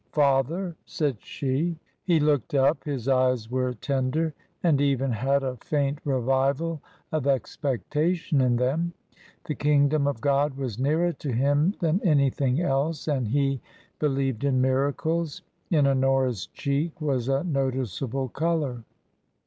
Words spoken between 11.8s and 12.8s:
than anything